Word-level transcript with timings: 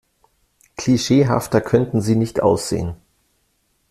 Klischeehafter 0.77 1.61
könnten 1.61 2.01
Sie 2.01 2.15
nicht 2.15 2.41
aussehen. 2.41 2.95